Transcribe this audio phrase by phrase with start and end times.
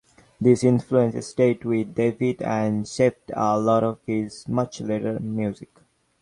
[0.39, 5.69] This influence stayed with David and shaped a lot of his much later music.